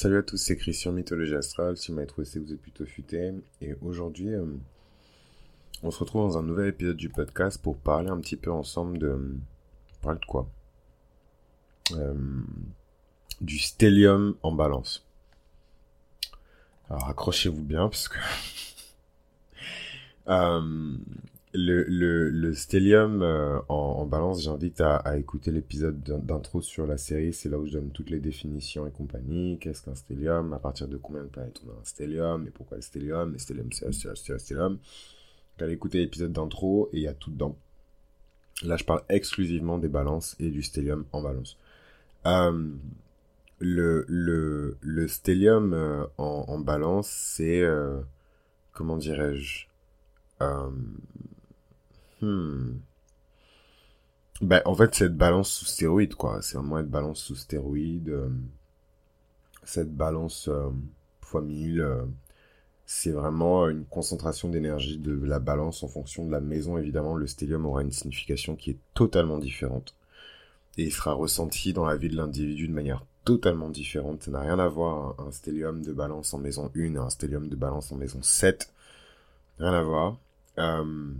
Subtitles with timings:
[0.00, 1.76] Salut à tous, c'est Christian Mythologie Astrale.
[1.76, 3.34] Si vous m'avez trouvé, c'est vous êtes plutôt futé.
[3.60, 4.46] Et aujourd'hui, euh,
[5.82, 8.96] on se retrouve dans un nouvel épisode du podcast pour parler un petit peu ensemble
[8.96, 9.36] de.
[10.00, 10.48] Parler de quoi?
[11.92, 12.14] Euh,
[13.42, 15.06] Du stellium en balance.
[16.88, 18.16] Alors accrochez-vous bien parce que.
[20.28, 20.96] euh,
[21.52, 27.32] le, le, le stellium euh, en, balance, j'invite à, écouter l'épisode d'intro sur la série.
[27.32, 29.58] C'est là où je donne toutes les définitions et compagnie.
[29.58, 30.52] Qu'est-ce qu'un stellium?
[30.52, 32.46] À partir de combien de planètes on a un stellium?
[32.46, 33.32] Et pourquoi le stellium?
[33.32, 33.86] Le stellium, c'est
[34.32, 34.78] un stellium.
[35.58, 37.56] Allez écouter l'épisode d'intro et il y a tout dedans.
[38.62, 41.58] Là, je parle exclusivement des balances et du stellium en balance.
[42.26, 42.70] Euh,
[43.58, 47.62] le, le, le stellium euh, en, balance, c'est...
[48.72, 49.69] Comment dirais-je?
[52.20, 52.80] Hmm.
[54.40, 56.40] Ben, en fait, cette balance sous stéroïde, quoi.
[56.42, 58.08] C'est vraiment être balance sous stéroïde.
[58.08, 58.30] Euh,
[59.64, 60.70] cette balance euh,
[61.20, 62.04] fois 1000, euh,
[62.86, 66.78] c'est vraiment une concentration d'énergie de la balance en fonction de la maison.
[66.78, 69.94] Évidemment, le stellium aura une signification qui est totalement différente.
[70.78, 74.22] Et il sera ressenti dans la vie de l'individu de manière totalement différente.
[74.22, 77.10] Ça n'a rien à voir un, un stellium de balance en maison 1 et un
[77.10, 78.72] stellium de balance en maison 7.
[79.58, 80.16] Rien à voir.
[80.58, 81.12] Euh,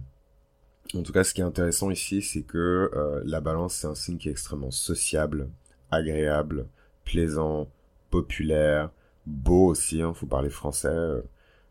[0.95, 3.95] en tout cas, ce qui est intéressant ici, c'est que euh, la balance, c'est un
[3.95, 5.49] signe qui est extrêmement sociable,
[5.91, 6.67] agréable,
[7.05, 7.69] plaisant,
[8.11, 8.91] populaire,
[9.27, 11.23] beau aussi, hein, faut parler français.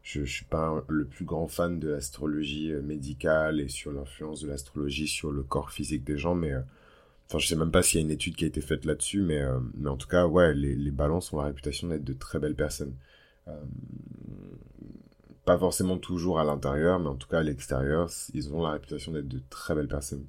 [0.04, 4.42] Je, je suis pas le plus grand fan de l'astrologie euh, médicale et sur l'influence
[4.42, 6.62] de l'astrologie sur le corps physique des gens, mais euh,
[7.28, 9.22] enfin, je sais même pas s'il y a une étude qui a été faite là-dessus,
[9.22, 12.14] mais euh, mais en tout cas, ouais, les, les balances ont la réputation d'être de
[12.14, 12.96] très belles personnes.
[13.48, 13.54] Euh,
[15.50, 19.12] pas forcément toujours à l'intérieur, mais en tout cas à l'extérieur, ils ont la réputation
[19.14, 20.28] d'être de très belles personnes.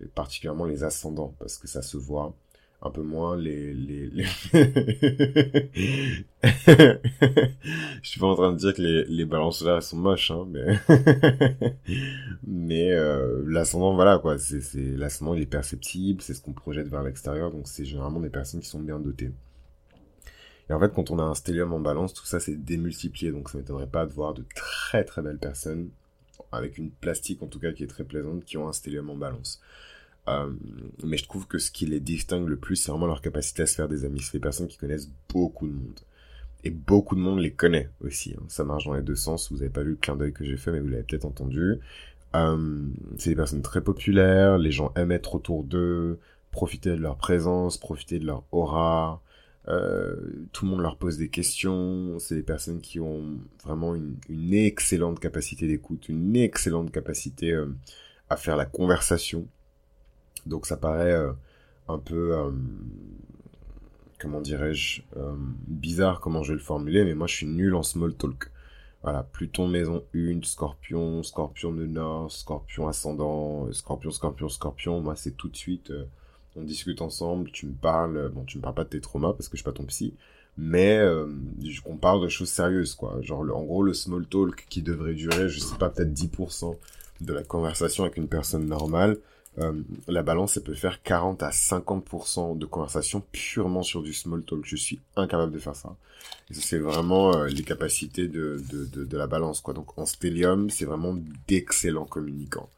[0.00, 2.32] Et particulièrement les ascendants, parce que ça se voit
[2.80, 3.74] un peu moins les...
[3.74, 4.08] les.
[6.44, 10.46] Je suis pas en train de dire que les, les balances solaires sont moches, hein,
[10.48, 10.78] mais...
[12.46, 14.62] mais euh, l'ascendant, voilà, quoi, c'est
[14.96, 18.60] l'ascendant, il est perceptible, c'est ce qu'on projette vers l'extérieur, donc c'est généralement des personnes
[18.60, 19.32] qui sont bien dotées.
[20.70, 23.50] Et en fait, quand on a un stellium en balance, tout ça c'est démultiplié, donc
[23.50, 25.90] ça m'étonnerait pas de voir de très très belles personnes,
[26.52, 29.16] avec une plastique en tout cas qui est très plaisante, qui ont un stellium en
[29.16, 29.60] balance.
[30.28, 30.52] Euh,
[31.02, 33.66] mais je trouve que ce qui les distingue le plus, c'est vraiment leur capacité à
[33.66, 34.20] se faire des amis.
[34.20, 36.00] C'est des personnes qui connaissent beaucoup de monde.
[36.62, 38.36] Et beaucoup de monde les connaît aussi.
[38.38, 38.44] Hein.
[38.46, 39.50] Ça marche dans les deux sens.
[39.50, 41.78] Vous n'avez pas vu le clin d'œil que j'ai fait, mais vous l'avez peut-être entendu.
[42.36, 42.82] Euh,
[43.18, 44.56] c'est des personnes très populaires.
[44.56, 46.20] Les gens aiment être autour d'eux,
[46.52, 49.22] profiter de leur présence, profiter de leur aura.
[49.68, 50.16] Euh,
[50.52, 52.18] tout le monde leur pose des questions.
[52.18, 54.18] C'est des personnes qui ont vraiment une,
[54.54, 57.66] excellente capacité d'écoute, une excellente capacité euh,
[58.28, 59.46] à faire la conversation.
[60.46, 61.32] Donc ça paraît euh,
[61.88, 62.36] un peu,
[64.18, 65.02] comment dirais-je,
[65.66, 68.50] bizarre comment je vais le formuler, mais moi je suis nul en small talk.
[69.02, 75.00] Voilà, Pluton maison 1, Scorpion, Scorpion de Nord, Scorpion ascendant, Scorpion, Scorpion, Scorpion.
[75.00, 75.92] Moi c'est tout de suite
[76.56, 79.48] on discute ensemble, tu me parles, bon, tu me parles pas de tes traumas parce
[79.48, 80.14] que je suis pas ton psy,
[80.56, 81.26] mais euh,
[81.86, 83.18] on parle de choses sérieuses, quoi.
[83.22, 86.76] Genre, le, en gros, le small talk qui devrait durer, je sais pas, peut-être 10%
[87.20, 89.18] de la conversation avec une personne normale,
[89.58, 89.72] euh,
[90.06, 94.60] la balance, elle peut faire 40 à 50% de conversation purement sur du small talk.
[94.64, 95.96] Je suis incapable de faire ça.
[96.50, 99.74] Et ça, c'est vraiment euh, les capacités de, de, de, de, la balance, quoi.
[99.74, 101.16] Donc, en stellium, c'est vraiment
[101.48, 102.68] d'excellents communicants.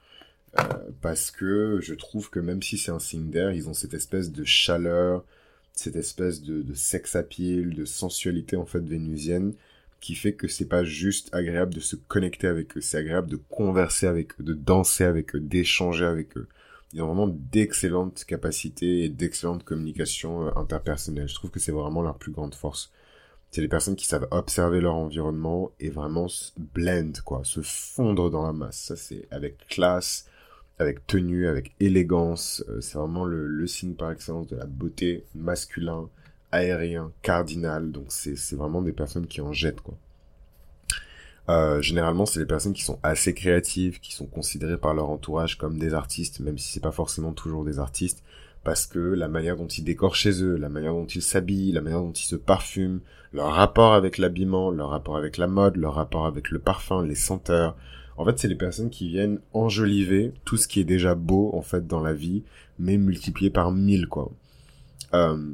[0.59, 0.65] Euh,
[1.01, 4.31] parce que je trouve que même si c'est un signe d'air, ils ont cette espèce
[4.31, 5.25] de chaleur,
[5.73, 9.55] cette espèce de, de sex appeal, de sensualité en fait vénusienne,
[10.01, 13.41] qui fait que c'est pas juste agréable de se connecter avec eux, c'est agréable de
[13.49, 16.49] converser avec eux, de danser avec eux, d'échanger avec eux.
[16.93, 21.29] Ils ont vraiment d'excellentes capacités et d'excellentes communications euh, interpersonnelles.
[21.29, 22.93] Je trouve que c'est vraiment leur plus grande force.
[23.51, 28.31] C'est les personnes qui savent observer leur environnement et vraiment se blend, quoi, se fondre
[28.31, 28.79] dans la masse.
[28.79, 30.27] Ça, c'est avec classe,
[30.79, 32.65] avec tenue, avec élégance.
[32.69, 36.09] Euh, c'est vraiment le, signe par excellence de la beauté masculin,
[36.51, 37.91] aérien, cardinal.
[37.93, 39.97] Donc c'est vraiment des personnes qui en jettent quoi.
[41.49, 45.59] Euh, généralement, c'est des personnes qui sont assez créatives, qui sont considérées par leur entourage
[45.59, 48.23] comme des artistes, même si c'est pas forcément toujours des artistes,
[48.63, 51.81] parce que la manière dont ils décorent chez eux, la manière dont ils s'habillent, la
[51.81, 53.01] manière dont ils se parfument,
[53.33, 57.17] leur rapport avec l'habillement, leur rapport avec la mode, leur rapport avec le parfum, les
[57.17, 57.77] senteurs,
[58.17, 61.63] en fait, c'est les personnes qui viennent enjoliver tout ce qui est déjà beau, en
[61.63, 62.43] fait, dans la vie,
[62.79, 64.31] mais multiplié par mille, quoi.
[65.15, 65.53] Euh...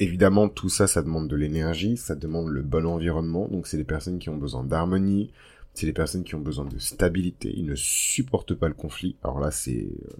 [0.00, 3.84] Évidemment, tout ça, ça demande de l'énergie, ça demande le bon environnement, donc c'est les
[3.84, 5.30] personnes qui ont besoin d'harmonie,
[5.72, 9.16] c'est les personnes qui ont besoin de stabilité, ils ne supportent pas le conflit.
[9.22, 9.88] Alors là, c'est...
[10.04, 10.16] Euh,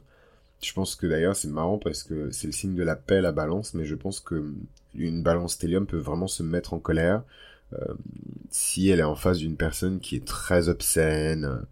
[0.62, 3.32] je pense que d'ailleurs c'est marrant parce que c'est le signe de la paix la
[3.32, 4.54] balance, mais je pense que
[4.94, 7.22] une balance stellium peut vraiment se mettre en colère
[8.50, 11.66] si elle est en face d'une personne qui est très obscène,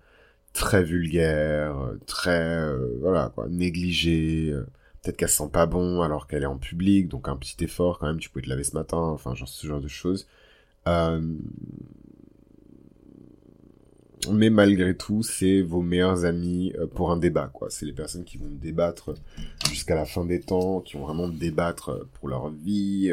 [0.53, 4.51] très vulgaire, très euh, voilà quoi, négligée.
[4.51, 4.67] Euh,
[5.03, 7.99] peut-être qu'elle se sent pas bon alors qu'elle est en public, donc un petit effort
[7.99, 8.19] quand même.
[8.19, 10.27] Tu peux te laver ce matin, enfin genre ce genre de choses.
[10.89, 11.21] Euh,
[14.31, 17.71] mais malgré tout, c'est vos meilleurs amis pour un débat, quoi.
[17.71, 19.15] C'est les personnes qui vont débattre
[19.69, 23.13] jusqu'à la fin des temps, qui vont vraiment débattre pour leur vie.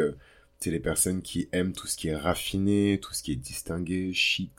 [0.59, 0.63] Euh.
[0.63, 4.13] C'est les personnes qui aiment tout ce qui est raffiné, tout ce qui est distingué,
[4.13, 4.51] chic.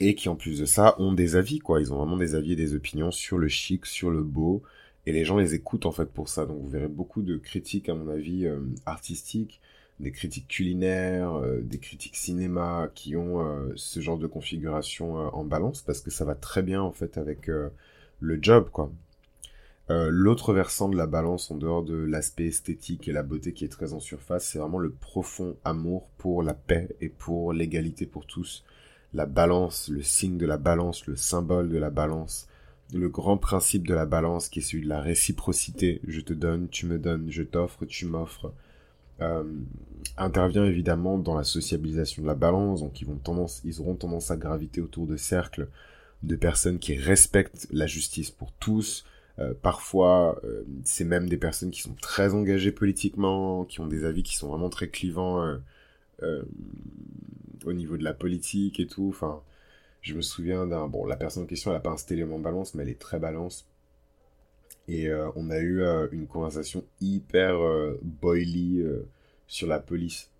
[0.00, 1.80] et qui, en plus de ça, ont des avis, quoi.
[1.80, 4.62] Ils ont vraiment des avis et des opinions sur le chic, sur le beau.
[5.06, 6.46] Et les gens les écoutent, en fait, pour ça.
[6.46, 8.46] Donc, vous verrez beaucoup de critiques, à mon avis,
[8.86, 9.60] artistiques
[10.00, 15.28] des critiques culinaires, euh, des critiques cinéma qui ont euh, ce genre de configuration euh,
[15.32, 17.48] en balance parce que ça va très bien en fait avec
[18.20, 18.90] le job quoi.
[20.10, 23.68] L'autre versant de la balance en dehors de l'aspect esthétique et la beauté qui est
[23.68, 28.26] très en surface, c'est vraiment le profond amour pour la paix et pour l'égalité pour
[28.26, 28.64] tous.
[29.14, 32.46] La balance, le signe de la balance, le symbole de la balance,
[32.94, 36.00] le grand principe de la balance qui est celui de la réciprocité.
[36.06, 38.52] Je te donne, tu me donnes, je t'offre, tu m'offres
[39.20, 39.44] euh,
[40.16, 44.30] intervient évidemment dans la sociabilisation de la balance, donc ils, vont tendance, ils auront tendance
[44.30, 45.68] à graviter autour de cercles
[46.22, 49.04] de personnes qui respectent la justice pour tous.
[49.40, 54.04] Euh, parfois, euh, c'est même des personnes qui sont très engagées politiquement, qui ont des
[54.04, 55.58] avis qui sont vraiment très clivants
[57.64, 59.08] au niveau de la politique et tout.
[59.08, 59.42] Enfin,
[60.02, 60.88] je me souviens d'un...
[60.88, 63.00] Bon, la personne en question, elle n'a pas un stellium en balance, mais elle est
[63.00, 63.66] très balance.
[64.88, 68.84] Et euh, on a eu euh, une conversation hyper euh, boily
[69.46, 70.30] sur la police.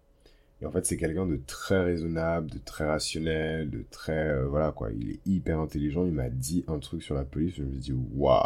[0.62, 4.44] Et en fait, c'est quelqu'un de très raisonnable, de très rationnel, de très...
[4.44, 6.04] voilà quoi, il est hyper intelligent.
[6.04, 7.54] Il m'a dit un truc sur la police.
[7.56, 8.40] Je me suis dit, waouh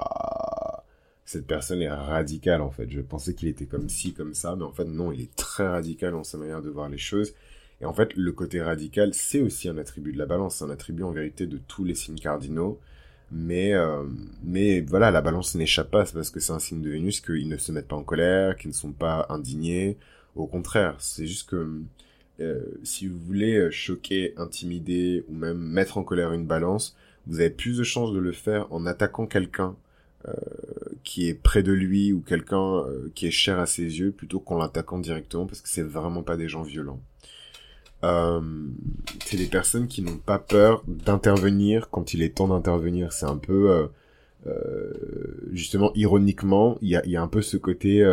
[1.24, 2.90] cette personne est radicale en fait.
[2.90, 5.66] Je pensais qu'il était comme ci, comme ça, mais en fait non, il est très
[5.66, 7.34] radical dans sa manière de voir les choses.
[7.80, 10.70] Et en fait, le côté radical, c'est aussi un attribut de la balance, c'est un
[10.70, 12.80] attribut en vérité de tous les signes cardinaux.
[13.32, 14.04] Mais, euh,
[14.44, 17.48] mais voilà, la balance n'échappe pas, c'est parce que c'est un signe de Vénus qu'ils
[17.48, 19.98] ne se mettent pas en colère, qu'ils ne sont pas indignés.
[20.36, 21.82] Au contraire, c'est juste que
[22.40, 26.96] euh, si vous voulez choquer, intimider ou même mettre en colère une balance,
[27.26, 29.76] vous avez plus de chances de le faire en attaquant quelqu'un
[30.28, 30.32] euh,
[31.04, 32.84] qui est près de lui ou quelqu'un
[33.14, 36.36] qui est cher à ses yeux plutôt qu'en l'attaquant directement parce que c'est vraiment pas
[36.36, 37.00] des gens violents.
[38.04, 38.40] Euh,
[39.24, 43.12] c'est des personnes qui n'ont pas peur d'intervenir quand il est temps d'intervenir.
[43.12, 43.86] C'est un peu, euh,
[44.46, 44.92] euh,
[45.52, 48.04] justement, ironiquement, il y a, y a, un peu ce côté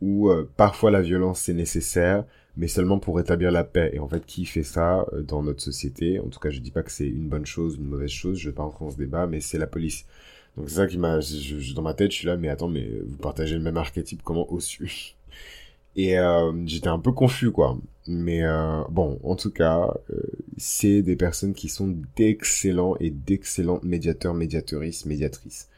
[0.00, 2.24] où parfois la violence c'est nécessaire,
[2.56, 3.90] mais seulement pour rétablir la paix.
[3.92, 6.20] Et en fait, qui fait ça dans notre société?
[6.20, 8.38] En tout cas, je dis pas que c'est une bonne chose, une mauvaise chose.
[8.38, 10.06] Je vais pas entrer dans ce débat, mais c'est la police.
[10.56, 11.20] Donc c'est ça qui m'a,
[11.74, 14.50] dans ma tête, je suis là, mais attends, mais vous partagez le même archétype, comment
[14.52, 15.14] au-dessus
[15.96, 16.16] Et
[16.66, 17.76] j'étais un peu confus, quoi.
[18.06, 20.20] Mais euh, bon, en tout cas, euh,
[20.56, 25.68] c'est des personnes qui sont d'excellents et d'excellentes médiateurs, médiatrices, médiatrices.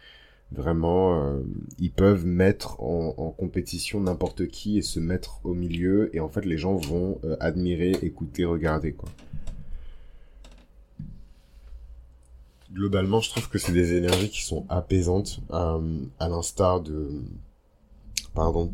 [0.52, 1.40] Vraiment, euh,
[1.78, 6.14] ils peuvent mettre en, compétition n'importe qui et se mettre au milieu.
[6.14, 9.08] Et en fait, les gens vont admirer, écouter, regarder, quoi.
[12.72, 17.10] Globalement, je trouve que c'est des énergies qui sont apaisantes, à l'instar de...
[18.34, 18.72] Pardon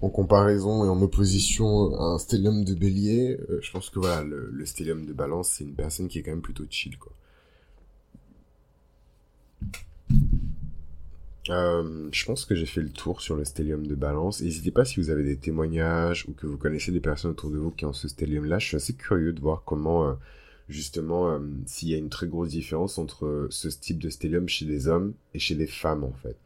[0.00, 4.22] en comparaison et en opposition à un stellium de bélier, euh, je pense que voilà,
[4.22, 4.64] le, le
[5.06, 7.12] de balance, c'est une personne qui est quand même plutôt chill, quoi.
[11.50, 14.42] Euh, je pense que j'ai fait le tour sur le stellium de balance.
[14.42, 17.58] N'hésitez pas si vous avez des témoignages ou que vous connaissez des personnes autour de
[17.58, 18.58] vous qui ont ce stellium-là.
[18.58, 20.14] Je suis assez curieux de voir comment, euh,
[20.68, 24.66] justement, euh, s'il y a une très grosse différence entre ce type de stellium chez
[24.66, 26.36] des hommes et chez des femmes, en fait.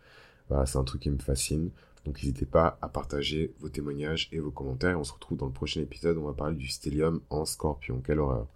[0.49, 1.71] Voilà, c'est un truc qui me fascine.
[2.05, 4.99] Donc n'hésitez pas à partager vos témoignages et vos commentaires.
[4.99, 6.19] On se retrouve dans le prochain épisode.
[6.19, 8.03] On va parler du stellium en scorpion.
[8.05, 8.49] Quelle horreur.